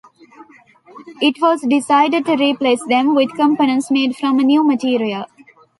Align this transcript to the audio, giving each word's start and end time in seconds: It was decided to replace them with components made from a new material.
It 1.21 1.39
was 1.39 1.61
decided 1.61 2.25
to 2.25 2.35
replace 2.35 2.83
them 2.87 3.13
with 3.13 3.35
components 3.35 3.91
made 3.91 4.15
from 4.15 4.39
a 4.39 4.43
new 4.43 4.63
material. 4.63 5.25